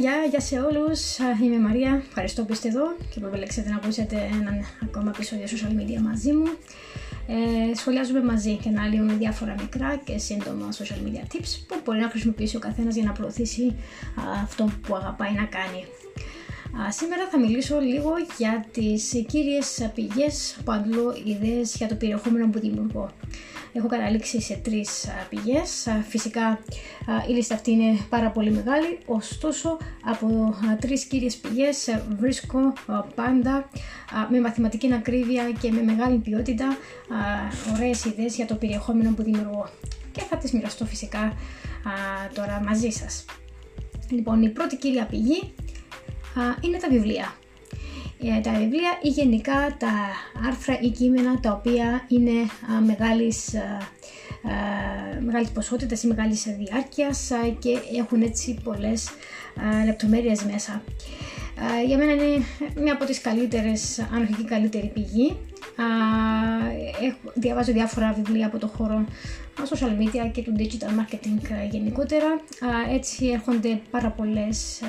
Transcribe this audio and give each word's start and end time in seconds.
γεια, 0.00 0.24
γεια 0.30 0.40
σε 0.40 0.58
όλους. 0.60 1.18
Είμαι 1.42 1.54
η 1.54 1.58
Μαρία, 1.58 2.02
ευχαριστώ 2.08 2.44
που 2.44 2.52
είστε 2.52 2.68
εδώ 2.68 2.96
και 3.14 3.20
που 3.20 3.26
επιλέξετε 3.26 3.68
να 3.70 3.76
ακούσετε 3.76 4.16
έναν 4.32 4.66
ακόμα 4.82 5.10
επεισόδιο 5.14 5.44
social 5.44 5.72
media 5.80 6.00
μαζί 6.00 6.32
μου. 6.32 6.46
Ε, 7.26 7.74
σχολιάζουμε 7.74 8.22
μαζί 8.22 8.56
και 8.56 8.68
αναλύουμε 8.68 9.12
διάφορα 9.12 9.54
μικρά 9.60 9.96
και 9.96 10.18
σύντομα 10.18 10.68
social 10.72 11.06
media 11.06 11.34
tips 11.34 11.64
που 11.66 11.76
μπορεί 11.84 11.98
να 11.98 12.08
χρησιμοποιήσει 12.08 12.56
ο 12.56 12.58
καθένας 12.58 12.94
για 12.94 13.04
να 13.04 13.12
προωθήσει 13.12 13.76
αυτό 14.42 14.68
που 14.86 14.96
αγαπάει 14.96 15.32
να 15.32 15.44
κάνει. 15.44 15.84
Σήμερα 16.88 17.28
θα 17.30 17.38
μιλήσω 17.38 17.80
λίγο 17.80 18.12
για 18.38 18.64
τις 18.72 19.24
κύριες 19.28 19.90
πηγές 19.94 20.56
που 20.64 20.72
αντλώ 20.72 21.16
ιδέες 21.24 21.76
για 21.76 21.88
το 21.88 21.94
περιεχόμενο 21.94 22.50
που 22.50 22.58
δημιουργώ 22.58 23.10
έχω 23.76 23.88
καταλήξει 23.88 24.40
σε 24.40 24.54
τρεις 24.54 25.08
πηγές. 25.28 25.88
Φυσικά 26.08 26.58
η 27.28 27.32
λίστα 27.32 27.54
αυτή 27.54 27.70
είναι 27.70 27.98
πάρα 28.08 28.30
πολύ 28.30 28.50
μεγάλη, 28.50 28.98
ωστόσο 29.06 29.78
από 30.04 30.54
τρεις 30.80 31.04
κύριες 31.04 31.36
πηγές 31.36 31.88
ε, 31.88 32.02
βρίσκω 32.18 32.72
πάντα 33.14 33.68
με 34.30 34.40
μαθηματική 34.40 34.92
ακρίβεια 34.92 35.50
και 35.60 35.70
με 35.70 35.82
μεγάλη 35.82 36.18
ποιότητα 36.18 36.76
ωραίες 37.74 38.04
ιδέες 38.04 38.34
για 38.34 38.46
το 38.46 38.54
περιεχόμενο 38.54 39.14
που 39.14 39.22
δημιουργώ 39.22 39.68
και 40.12 40.22
θα 40.22 40.36
τις 40.36 40.52
μοιραστώ 40.52 40.84
φυσικά 40.84 41.36
τώρα 42.34 42.62
μαζί 42.66 42.90
σας. 42.90 43.24
Λοιπόν, 44.10 44.42
η 44.42 44.48
πρώτη 44.48 44.76
κύρια 44.76 45.06
πηγή 45.06 45.54
είναι 46.60 46.78
τα 46.78 46.88
βιβλία. 46.88 47.34
Ε, 48.22 48.40
τα 48.40 48.52
βιβλία 48.52 48.98
ή 49.02 49.08
γενικά 49.08 49.76
τα 49.78 49.92
άρθρα 50.46 50.80
ή 50.80 50.88
κείμενα 50.88 51.40
τα 51.40 51.52
οποία 51.52 52.04
είναι 52.08 52.40
α, 52.72 52.80
μεγάλης, 52.80 53.54
α, 53.54 53.60
μεγάλης 55.20 55.48
ποσότητας 55.48 56.02
ή 56.02 56.06
μεγάλης 56.06 56.42
διάρκειας 56.42 57.30
και 57.58 57.78
έχουν 57.98 58.22
έτσι 58.22 58.60
πολλές 58.64 59.10
λεπτομέρειες 59.84 60.42
μέσα. 60.44 60.82
Για 61.86 61.96
μένα 61.96 62.12
είναι 62.12 62.44
μια 62.76 62.92
από 62.92 63.04
τις 63.04 63.20
καλύτερες, 63.20 63.98
αν 63.98 64.22
όχι 64.22 64.32
και 64.32 64.48
καλύτερη 64.48 64.86
πηγή. 64.94 65.36
Διαβάζω 67.34 67.72
διάφορα 67.72 68.12
βιβλία 68.12 68.46
από 68.46 68.58
το 68.58 68.66
χώρο 68.66 69.04
social 69.68 70.02
media 70.02 70.30
και 70.32 70.42
του 70.42 70.54
digital 70.58 71.00
marketing 71.00 71.68
γενικότερα. 71.70 72.40
Έτσι 72.92 73.26
έρχονται 73.26 73.80
πάρα 73.90 74.10
πολλές 74.10 74.80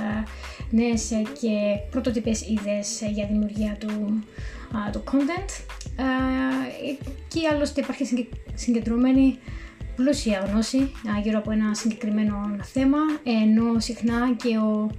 νέες 0.69 1.11
και 1.41 1.77
πρωτοτυπές 1.91 2.41
ιδέες 2.41 3.01
για 3.11 3.25
δημιουργία 3.25 3.77
του, 3.79 4.23
του 4.91 5.03
content 5.11 5.63
και 7.27 7.47
άλλωστε 7.53 7.81
υπάρχει 7.81 8.27
συγκεντρωμένη 8.53 9.39
πλούσια 9.95 10.47
γνώση 10.51 10.91
γύρω 11.23 11.37
από 11.37 11.51
ένα 11.51 11.73
συγκεκριμένο 11.73 12.57
θέμα 12.61 12.97
ενώ 13.23 13.79
συχνά 13.79 14.33
και 14.35 14.57
ο 14.57 14.89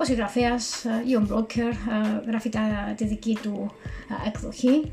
ο 0.00 0.04
συγγραφέας 0.04 0.84
ή 1.06 1.16
ο 1.16 1.26
broker 1.30 1.72
γράφει 2.26 2.48
τα, 2.48 2.60
τη 2.96 3.06
δική 3.06 3.38
του 3.42 3.70
εκδοχή, 4.26 4.92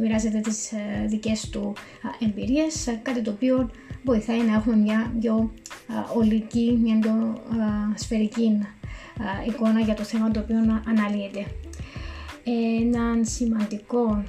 μοιράζεται 0.00 0.38
τις 0.38 0.72
ε, 0.72 1.06
δικές 1.06 1.48
του 1.48 1.74
εμπειρίες, 2.20 2.98
κάτι 3.02 3.22
το 3.22 3.30
οποίο 3.30 3.70
βοηθάει 4.04 4.40
να 4.40 4.54
έχουμε 4.54 4.76
μια 4.76 5.12
πιο 5.20 5.52
ολική, 6.16 6.78
μια 6.82 6.98
πιο 6.98 7.42
σφαιρική 7.94 8.66
εικόνα 9.48 9.80
για 9.80 9.94
το 9.94 10.02
θέμα 10.02 10.30
το 10.30 10.40
οποίο 10.40 10.56
αναλύεται. 10.88 11.46
Ένα 12.80 13.24
σημαντικό 13.24 14.24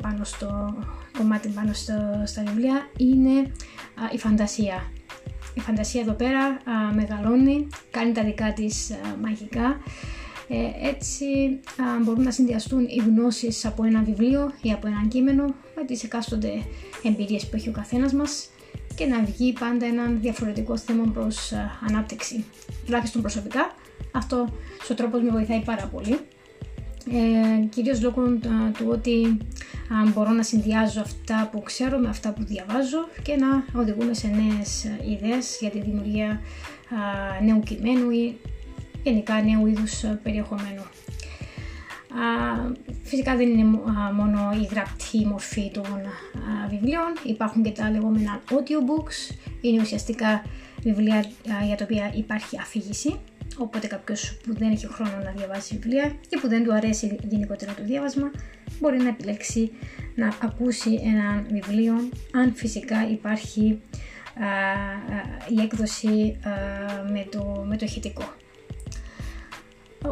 πάνω 0.00 0.24
στο 0.24 0.74
κομμάτι 1.18 1.48
πάνω 1.48 1.72
στο, 1.72 2.22
στα 2.24 2.42
βιβλία 2.46 2.88
είναι 2.96 3.52
η 4.12 4.18
φαντασία. 4.18 4.82
Η 5.54 5.60
φαντασία 5.60 6.00
εδώ 6.00 6.12
πέρα 6.12 6.60
μεγαλώνει, 6.94 7.66
κάνει 7.90 8.12
τα 8.12 8.24
δικά 8.24 8.52
της 8.52 8.90
μαγικά. 9.22 9.80
Ε, 10.48 10.88
έτσι 10.88 11.24
μπορούν 12.02 12.22
να 12.22 12.30
συνδυαστούν 12.30 12.84
οι 12.84 13.02
γνώσεις 13.06 13.64
από 13.64 13.84
ένα 13.84 14.02
βιβλίο 14.02 14.52
ή 14.62 14.72
από 14.72 14.86
ένα 14.86 15.06
κείμενο 15.08 15.44
με 15.76 15.84
τις 15.86 16.04
εκάστοτε 16.04 16.62
εμπειρίες 17.02 17.48
που 17.48 17.56
έχει 17.56 17.68
ο 17.68 17.72
καθένας 17.72 18.12
μας 18.12 18.48
και 18.94 19.06
να 19.06 19.24
βγει 19.24 19.52
πάντα 19.52 19.86
ένα 19.86 20.06
διαφορετικό 20.06 20.76
θέμα 20.78 21.10
προς 21.12 21.52
ανάπτυξη. 21.88 22.44
Τουλάχιστον 22.84 23.20
προσωπικά, 23.20 23.74
αυτό 24.12 24.48
στο 24.82 24.94
τρόπο 24.94 25.18
με 25.18 25.30
βοηθάει 25.30 25.62
πάρα 25.64 25.86
πολύ. 25.86 26.18
Ε, 27.12 27.64
κυρίως 27.64 28.02
λόγω 28.02 28.22
του 28.78 28.86
ότι 28.88 29.38
α, 29.88 30.10
μπορώ 30.14 30.30
να 30.30 30.42
συνδυάζω 30.42 31.00
αυτά 31.00 31.48
που 31.52 31.62
ξέρω 31.62 31.98
με 31.98 32.08
αυτά 32.08 32.32
που 32.32 32.44
διαβάζω 32.44 33.08
και 33.22 33.36
να 33.36 33.80
οδηγούμε 33.80 34.14
σε 34.14 34.26
νέες 34.26 34.84
ιδέες 34.84 35.56
για 35.60 35.70
τη 35.70 35.80
δημιουργία 35.80 36.28
α, 36.28 37.44
νέου 37.44 37.60
κειμένου 37.60 38.10
ή 38.10 38.36
γενικά 39.02 39.42
νέου 39.42 39.66
είδους 39.66 40.04
περιεχομένου. 40.22 40.80
Α, 40.80 42.70
φυσικά 43.02 43.36
δεν 43.36 43.48
είναι 43.48 43.78
μόνο 44.14 44.50
η 44.62 44.68
γραπτή 44.70 45.26
μορφή 45.26 45.70
των 45.70 45.84
βιβλίων, 46.68 47.12
υπάρχουν 47.24 47.62
και 47.62 47.70
τα 47.70 47.90
λεγόμενα 47.90 48.40
audiobooks, 48.50 49.34
είναι 49.60 49.80
ουσιαστικά 49.80 50.44
βιβλία 50.82 51.24
για 51.66 51.76
τα 51.76 51.84
οποία 51.84 52.12
υπάρχει 52.14 52.58
αφήγηση 52.60 53.18
Οπότε 53.58 53.86
κάποιος 53.86 54.36
που 54.42 54.54
δεν 54.54 54.70
έχει 54.70 54.86
χρόνο 54.86 55.16
να 55.24 55.30
διαβάσει 55.30 55.74
βιβλία 55.74 56.16
και 56.28 56.38
που 56.40 56.48
δεν 56.48 56.64
του 56.64 56.74
αρέσει 56.74 57.18
γενικότερα 57.28 57.74
το 57.74 57.84
διάβασμα 57.84 58.30
μπορεί 58.80 58.96
να 58.96 59.08
επιλέξει 59.08 59.72
να 60.14 60.36
ακούσει 60.42 61.00
ένα 61.04 61.44
βιβλίο 61.50 61.94
αν 62.32 62.54
φυσικά 62.54 63.08
υπάρχει 63.10 63.80
η 65.48 65.60
έκδοση 65.60 66.38
με, 67.12 67.26
το, 67.30 67.64
με 67.68 67.76
το 67.76 67.84
ηχητικό. 67.84 68.32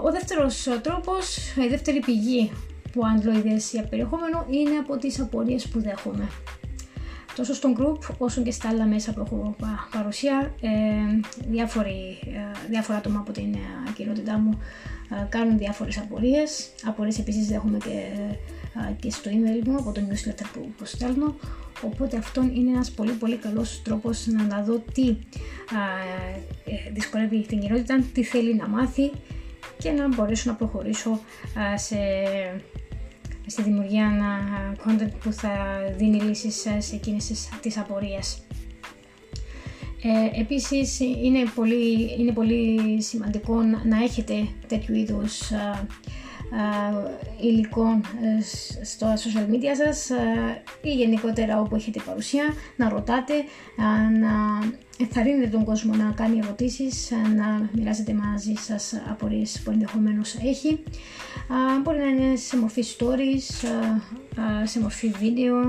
Ο 0.03 0.11
δεύτερος 0.11 0.69
τρόπος, 0.83 1.37
η 1.57 1.69
δεύτερη 1.69 2.01
πηγή 2.01 2.51
που 2.93 3.01
αντλώ 3.07 3.33
ιδέες 3.33 3.71
για 3.73 3.83
περιεχόμενο 3.83 4.47
είναι 4.51 4.77
από 4.77 4.97
τις 4.97 5.21
απορίες 5.21 5.69
που 5.69 5.81
δέχομαι 5.81 6.29
τόσο 7.37 7.55
στο 7.55 7.73
group 7.79 8.15
όσο 8.19 8.43
και 8.43 8.51
στα 8.51 8.69
άλλα 8.69 8.85
μέσα 8.85 9.13
που 9.13 9.21
έχω 9.21 9.57
παρουσία. 9.93 10.55
Ε, 10.61 10.69
διάφοροι, 11.49 12.19
ε, 12.27 12.69
διάφορα 12.69 12.99
άτομα 12.99 13.19
από 13.19 13.33
την 13.33 13.55
ε, 13.55 13.93
κοινότητά 13.97 14.39
μου 14.39 14.59
ε, 15.11 15.27
κάνουν 15.29 15.59
διάφορες 15.59 15.99
απορίες. 15.99 16.69
Απορίες 16.87 17.19
επίσης 17.19 17.47
δέχομαι 17.47 17.79
και, 17.79 17.91
ε, 18.89 18.93
και 19.01 19.11
στο 19.11 19.31
email 19.31 19.67
μου 19.67 19.77
από 19.77 19.93
το 19.93 20.01
newsletter 20.01 20.45
που, 20.53 20.73
που 20.79 20.85
στέλνω. 20.85 21.35
Οπότε 21.85 22.17
αυτό 22.17 22.43
είναι 22.43 22.71
ένας 22.71 22.91
πολύ 22.91 23.13
πολύ 23.13 23.37
καλός 23.37 23.83
τρόπος 23.83 24.27
να 24.27 24.63
δω 24.63 24.83
τι 24.93 25.17
δυσκολεύει 26.93 27.47
την 27.47 27.61
κοινότητα, 27.61 28.05
τι 28.13 28.23
θέλει 28.23 28.55
να 28.55 28.69
μάθει 28.69 29.11
και 29.79 29.91
να 29.91 30.09
μπορέσω 30.09 30.51
να 30.51 30.57
προχωρήσω 30.57 31.21
σε 31.75 31.97
στη 33.47 33.63
δημιουργία 33.63 34.05
ένα 34.05 34.39
content 34.87 35.13
που 35.23 35.33
θα 35.33 35.51
δίνει 35.97 36.21
λύσεις 36.21 36.55
σε 36.79 36.95
εκείνες 36.95 37.49
τις 37.61 37.79
απορίες. 37.79 38.43
Ε, 40.05 40.41
επίσης 40.41 41.01
είναι 41.01 41.45
πολύ, 41.55 42.17
είναι 42.19 42.33
πολύ 42.33 43.03
σημαντικό 43.03 43.55
να 43.63 44.03
έχετε 44.03 44.49
τέτοιου 44.69 44.95
είδους 44.95 45.53
υλικών 47.41 48.05
ε, 48.23 48.43
στο 48.85 49.07
social 49.07 49.55
media 49.55 49.75
σας 49.85 50.11
ε, 50.11 50.63
ή 50.83 50.95
γενικότερα 50.95 51.61
όπου 51.61 51.75
έχετε 51.75 52.01
παρουσία, 52.07 52.45
να 52.77 52.89
ρωτάτε, 52.89 53.35
να 54.21 54.33
ενθαρρύνετε 54.99 55.51
τον 55.51 55.65
κόσμο 55.65 55.95
να 55.95 56.13
κάνει 56.17 56.39
ερωτήσεις, 56.39 57.11
να 57.37 57.71
μοιράζετε 57.73 58.13
μαζί 58.13 58.55
σας 58.55 59.03
απορίες 59.11 59.61
που 59.65 59.71
ενδεχομένως 59.71 60.35
έχει. 60.35 60.83
Μπορεί 61.83 61.99
να 61.99 62.07
είναι 62.07 62.37
σε 62.37 62.57
μορφή 62.57 62.85
stories, 62.99 63.67
σε 64.65 64.81
μορφή 64.81 65.09
βίντεο 65.09 65.61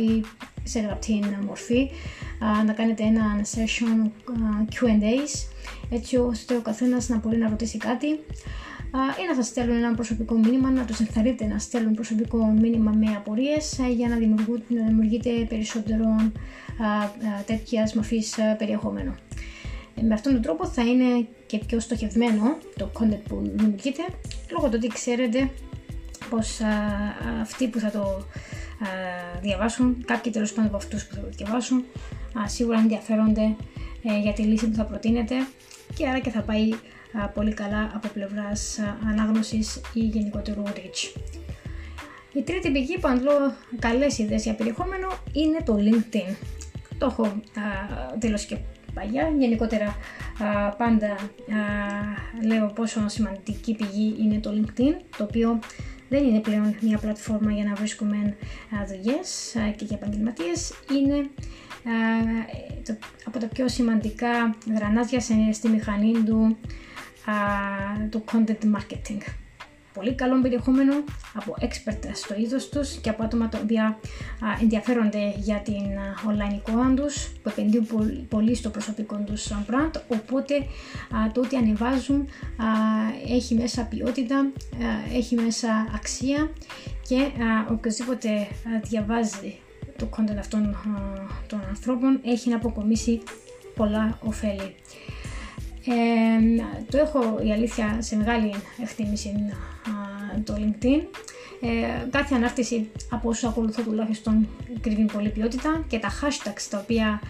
ή 0.00 0.24
σε 0.68 0.80
γραπτή 0.80 1.20
μορφή, 1.46 1.90
να 2.66 2.72
κάνετε 2.72 3.02
ένα 3.02 3.24
session 3.54 4.10
Q&A's 4.72 5.48
έτσι 5.90 6.16
ώστε 6.16 6.56
ο 6.56 6.60
καθένας 6.60 7.08
να 7.08 7.16
μπορεί 7.16 7.36
να 7.36 7.48
ρωτήσει 7.48 7.78
κάτι 7.78 8.06
ή 9.22 9.26
να 9.28 9.34
σας 9.34 9.46
στέλνουν 9.46 9.76
ένα 9.76 9.94
προσωπικό 9.94 10.34
μήνυμα, 10.34 10.70
να 10.70 10.84
τους 10.84 11.00
ενθαρρύνετε 11.00 11.46
να 11.46 11.58
στέλνουν 11.58 11.94
προσωπικό 11.94 12.46
μήνυμα 12.60 12.90
με 12.90 13.06
απορίες 13.16 13.80
για 13.96 14.08
να, 14.08 14.14
να 14.68 14.86
δημιουργείτε 14.86 15.30
περισσότερο 15.48 16.32
τέτοιας 17.46 17.94
μορφής 17.94 18.36
περιεχόμενο. 18.58 19.14
Ε, 19.94 20.02
με 20.02 20.14
αυτόν 20.14 20.32
τον 20.32 20.42
τρόπο 20.42 20.66
θα 20.66 20.82
είναι 20.82 21.26
και 21.46 21.58
πιο 21.58 21.80
στοχευμένο 21.80 22.58
το 22.76 22.90
content 23.00 23.22
που 23.28 23.42
δημιουργείτε 23.56 24.02
λόγω 24.50 24.68
του 24.68 24.74
ότι 24.74 24.86
ξέρετε 24.86 25.50
πως 26.30 26.60
αυτοί 27.40 27.68
που 27.68 27.78
θα 27.78 27.90
το 27.90 28.26
διαβάσουν, 29.40 30.04
κάποιοι 30.04 30.32
τέλος 30.32 30.52
πάντων 30.52 30.66
από 30.66 30.76
αυτούς 30.76 31.06
που 31.06 31.14
θα 31.14 31.20
το 31.20 31.28
διαβάσουν, 31.30 31.84
σίγουρα 32.46 32.78
ενδιαφέρονται 32.78 33.56
ε, 34.02 34.18
για 34.18 34.32
τη 34.32 34.42
λύση 34.42 34.68
που 34.68 34.74
θα 34.74 34.84
προτείνετε 34.84 35.34
και 35.94 36.08
άρα 36.08 36.18
και 36.18 36.30
θα 36.30 36.42
πάει 36.42 36.68
πολύ 37.34 37.54
καλά 37.54 37.90
από 37.94 38.08
πλευράς 38.08 38.78
ανάγνωσης 39.08 39.80
ή 39.92 40.00
γενικότερου 40.00 40.62
reach. 40.66 41.20
Η 42.32 42.42
τρίτη 42.42 42.70
πηγή 42.70 42.98
που 42.98 43.08
αντλώ 43.08 43.32
καλές 43.78 44.18
ιδέες 44.18 44.42
για 44.42 44.54
περιεχόμενο 44.54 45.08
είναι 45.32 45.58
το 45.64 45.76
LinkedIn. 45.78 46.34
Το 46.98 47.06
έχω 47.06 47.40
τέλος 48.18 48.44
και 48.44 48.56
παγιά. 48.94 49.34
Γενικότερα 49.38 49.96
πάντα 50.78 51.16
λέω 52.46 52.66
πόσο 52.66 53.08
σημαντική 53.08 53.74
πηγή 53.74 54.14
είναι 54.20 54.38
το 54.38 54.50
LinkedIn, 54.54 54.94
το 55.16 55.24
οποίο 55.24 55.58
δεν 56.08 56.24
είναι 56.24 56.40
πλέον 56.40 56.74
μια 56.80 56.98
πλατφόρμα 56.98 57.52
για 57.52 57.64
να 57.64 57.74
βρίσκουμε 57.74 58.36
δουλειές 58.88 59.56
και 59.76 59.84
για 59.84 59.98
επαγγελματίες. 60.00 60.72
Είναι 60.92 61.30
από 63.24 63.38
τα 63.38 63.46
πιο 63.46 63.68
σημαντικά 63.68 64.56
γρανάζια 64.74 65.20
στη 65.52 65.68
μηχανή 65.68 66.12
του, 66.22 66.56
του 68.10 68.24
content 68.32 68.64
marketing 68.76 69.20
πολύ 69.94 70.14
καλό 70.14 70.40
περιεχόμενο 70.40 70.92
από 71.34 71.54
expert 71.60 72.10
στο 72.12 72.34
είδος 72.34 72.68
τους 72.68 72.96
και 72.96 73.10
από 73.10 73.22
άτομα 73.22 73.48
τα 73.48 73.58
οποία 73.62 73.98
ενδιαφέρονται 74.60 75.34
για 75.36 75.56
την 75.56 75.84
online 76.28 76.54
εικόνα 76.54 76.94
τους, 76.94 77.28
που 77.42 77.48
επενδύουν 77.48 77.86
πολύ 78.28 78.54
στο 78.54 78.70
προσωπικό 78.70 79.16
τους 79.26 79.50
brand, 79.52 79.90
οπότε 80.08 80.66
το 81.32 81.40
ότι 81.40 81.56
ανεβάζουν 81.56 82.28
έχει 83.28 83.54
μέσα 83.54 83.82
ποιότητα, 83.82 84.50
έχει 85.14 85.34
μέσα 85.34 85.86
αξία 85.94 86.50
και 87.08 87.26
οποιοδήποτε 87.70 88.48
διαβάζει 88.82 89.58
το 89.96 90.08
content 90.16 90.36
αυτών 90.38 90.76
των 91.46 91.60
ανθρώπων 91.68 92.20
έχει 92.24 92.48
να 92.50 92.56
αποκομίσει 92.56 93.22
πολλά 93.74 94.18
ωφέλη. 94.24 94.74
Ε, 95.88 96.62
το 96.90 96.98
έχω 96.98 97.38
η 97.42 97.52
αλήθεια 97.52 97.96
σε 98.00 98.16
μεγάλη 98.16 98.54
εκτίμηση 98.82 99.52
το 100.44 100.54
LinkedIn. 100.56 101.00
Ε, 101.60 102.08
κάθε 102.10 102.34
ανάρτηση 102.34 102.90
από 103.10 103.28
όσους 103.28 103.44
ακολουθώ 103.44 103.82
τουλάχιστον 103.82 104.48
κρύβει 104.80 105.04
πολύ 105.04 105.28
ποιότητα 105.28 105.84
και 105.88 105.98
τα 105.98 106.08
hashtags 106.08 106.66
τα 106.70 106.78
οποία 106.78 107.20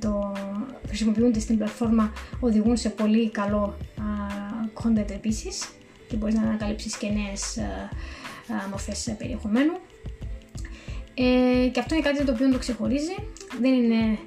το, 0.00 0.32
χρησιμοποιούνται 0.86 1.40
στην 1.40 1.56
πλατφόρμα 1.56 2.12
οδηγούν 2.40 2.76
σε 2.76 2.88
πολύ 2.88 3.30
καλό 3.30 3.76
α, 3.98 4.02
content 4.74 5.10
επίσης 5.10 5.68
και 6.08 6.16
μπορείς 6.16 6.34
να 6.34 6.42
ανακαλύψεις 6.42 6.96
και 6.96 7.08
νέες 7.08 7.58
α, 7.58 8.68
μορφές 8.68 9.14
περιεχομένου. 9.18 9.72
Ε, 11.22 11.68
και 11.68 11.80
αυτό 11.80 11.94
είναι 11.94 12.04
κάτι 12.04 12.24
το 12.24 12.32
οποίο 12.32 12.50
το 12.50 12.58
ξεχωρίζει. 12.58 13.14
Δεν 13.60 13.72
είναι 13.72 14.18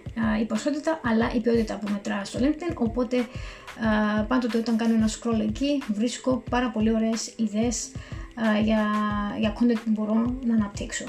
η 0.42 0.46
ποσότητα, 0.46 1.00
αλλά 1.04 1.34
η 1.34 1.40
ποιότητα 1.40 1.78
που 1.78 1.88
μετρά 1.92 2.26
στο 2.26 2.40
LinkedIn. 2.42 2.74
Οπότε 2.76 3.18
α, 3.18 4.24
πάντοτε 4.24 4.58
όταν 4.58 4.78
κάνω 4.78 4.94
ένα 4.94 5.10
scroll 5.10 5.40
εκεί 5.40 5.82
βρίσκω 5.94 6.44
πάρα 6.50 6.70
πολύ 6.70 6.94
ωραίες 6.94 7.34
ιδέες 7.36 7.92
για, 8.64 8.86
για 9.40 9.54
content 9.54 9.80
που 9.84 9.92
μπορώ 9.92 10.40
να 10.46 10.54
αναπτύξω. 10.54 11.06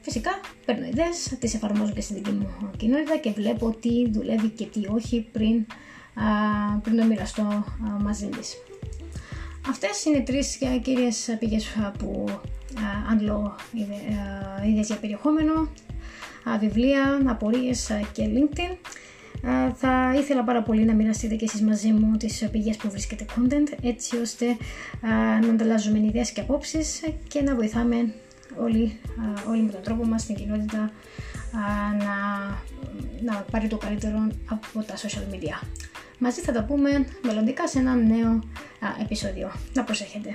Φυσικά 0.00 0.30
παίρνω 0.64 0.86
ιδέες, 0.86 1.36
τις 1.38 1.54
εφαρμόζω 1.54 1.92
και 1.92 2.00
στην 2.00 2.16
δική 2.16 2.30
μου 2.30 2.70
κοινότητα 2.76 3.16
και 3.16 3.30
βλέπω 3.30 3.76
τι 3.80 4.10
δουλεύει 4.10 4.48
και 4.48 4.64
τι 4.64 4.80
όχι 4.88 5.28
πριν, 5.32 5.66
πριν 6.82 6.96
το 6.96 7.04
μοιραστώ 7.04 7.64
μαζί 8.02 8.26
της. 8.26 8.56
Αυτές 9.68 10.04
είναι 10.04 10.20
τρεις 10.20 10.58
κύριες 10.82 11.36
πηγές 11.38 11.76
που 11.98 12.24
αντλώ 13.12 13.56
ιδέες 14.66 14.86
για 14.86 14.96
περιεχόμενο, 14.96 15.68
βιβλία, 16.60 17.22
απορίες 17.26 17.90
και 18.12 18.28
LinkedIn. 18.34 18.76
Θα 19.74 20.14
ήθελα 20.16 20.44
πάρα 20.44 20.62
πολύ 20.62 20.84
να 20.84 20.94
μοιραστείτε 20.94 21.34
και 21.34 21.44
εσείς 21.44 21.62
μαζί 21.62 21.92
μου 21.92 22.16
τις 22.16 22.48
πηγές 22.50 22.76
που 22.76 22.90
βρίσκετε 22.90 23.24
content 23.36 23.78
έτσι 23.82 24.16
ώστε 24.16 24.46
να 25.42 25.48
ανταλλάζουμε 25.48 25.98
ιδέες 25.98 26.30
και 26.30 26.40
απόψεις 26.40 27.00
και 27.28 27.42
να 27.42 27.54
βοηθάμε 27.54 28.14
όλοι, 28.60 28.98
όλοι 29.48 29.62
με 29.62 29.72
τον 29.72 29.82
τρόπο 29.82 30.04
μας 30.04 30.22
στην 30.22 30.34
κοινότητα 30.34 30.90
να, 31.98 32.14
να 33.32 33.44
πάρει 33.50 33.68
το 33.68 33.76
καλύτερο 33.76 34.28
από 34.46 34.82
τα 34.86 34.94
social 34.94 35.34
media. 35.34 35.66
Μαζί 36.18 36.40
θα 36.40 36.52
τα 36.52 36.64
πούμε 36.64 37.06
μελλοντικά 37.22 37.68
σε 37.68 37.78
ένα 37.78 37.94
νέο 37.94 38.42
επεισόδιο. 39.02 39.52
Να 39.72 39.84
προσέχετε. 39.84 40.34